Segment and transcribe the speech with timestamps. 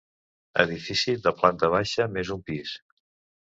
[0.63, 2.77] Edifici de planta baixa més un pis.